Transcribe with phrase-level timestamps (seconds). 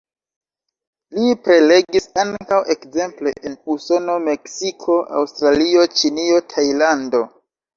[1.17, 7.23] Li prelegis ankaŭ ekzemple en Usono, Meksiko, Aŭstralio, Ĉinio, Tajlando.